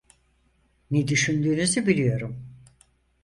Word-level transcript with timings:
Ne 0.91 1.07
düşündüğünüzü 1.07 1.85
biliyorum. 1.87 2.45